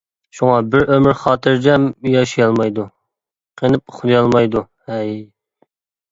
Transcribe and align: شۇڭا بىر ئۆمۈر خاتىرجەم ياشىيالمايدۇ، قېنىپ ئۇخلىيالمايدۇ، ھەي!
شۇڭا 0.35 0.53
بىر 0.75 0.85
ئۆمۈر 0.93 1.17
خاتىرجەم 1.23 1.83
ياشىيالمايدۇ، 2.13 2.85
قېنىپ 3.61 3.93
ئۇخلىيالمايدۇ، 3.93 4.63
ھەي! 4.93 5.13